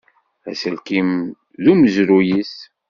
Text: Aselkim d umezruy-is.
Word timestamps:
Aselkim 0.49 1.09
d 1.63 1.65
umezruy-is. 1.71 2.55